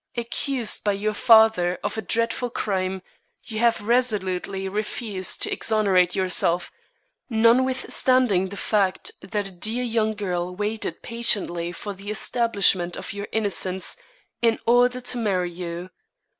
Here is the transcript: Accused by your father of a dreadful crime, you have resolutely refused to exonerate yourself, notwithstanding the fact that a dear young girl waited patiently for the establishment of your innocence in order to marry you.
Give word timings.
Accused 0.17 0.83
by 0.83 0.93
your 0.93 1.13
father 1.13 1.77
of 1.83 1.95
a 1.95 2.01
dreadful 2.01 2.49
crime, 2.49 3.03
you 3.43 3.59
have 3.59 3.83
resolutely 3.83 4.67
refused 4.67 5.43
to 5.43 5.51
exonerate 5.53 6.15
yourself, 6.15 6.71
notwithstanding 7.29 8.49
the 8.49 8.57
fact 8.57 9.11
that 9.21 9.47
a 9.47 9.51
dear 9.51 9.83
young 9.83 10.15
girl 10.15 10.55
waited 10.55 11.03
patiently 11.03 11.71
for 11.71 11.93
the 11.93 12.09
establishment 12.09 12.95
of 12.97 13.13
your 13.13 13.27
innocence 13.31 13.95
in 14.41 14.57
order 14.65 15.01
to 15.01 15.19
marry 15.19 15.51
you. 15.51 15.91